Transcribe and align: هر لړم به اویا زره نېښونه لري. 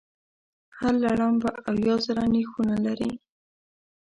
هر 0.77 0.93
لړم 1.03 1.33
به 1.41 1.49
اویا 1.69 1.95
زره 2.05 2.23
نېښونه 2.33 2.75
لري. 2.85 3.11